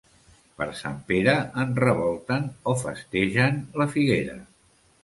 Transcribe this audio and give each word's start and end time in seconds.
Per 0.61 0.67
Sant 0.79 0.95
Pere 1.11 1.35
enrevolten 1.65 2.49
o 2.73 2.77
festegen 2.87 3.65
la 3.83 3.93
figuera. 3.97 4.43